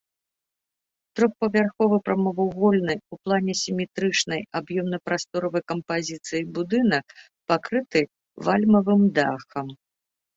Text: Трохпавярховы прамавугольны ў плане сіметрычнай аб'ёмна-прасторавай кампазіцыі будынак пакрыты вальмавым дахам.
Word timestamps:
Трохпавярховы 1.17 1.97
прамавугольны 2.07 2.95
ў 2.95 3.13
плане 3.27 3.53
сіметрычнай 3.63 4.41
аб'ёмна-прасторавай 4.59 5.63
кампазіцыі 5.73 6.41
будынак 6.55 7.05
пакрыты 7.53 8.01
вальмавым 8.49 9.01
дахам. 9.19 9.67